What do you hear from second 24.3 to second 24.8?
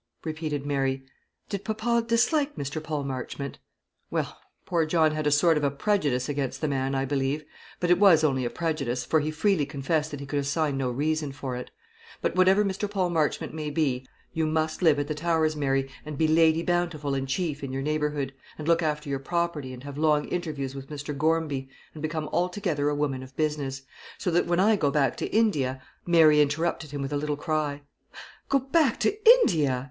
that when I